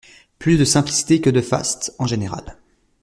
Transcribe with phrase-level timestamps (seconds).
[0.39, 2.57] Plus de simplicité que de faste, en général.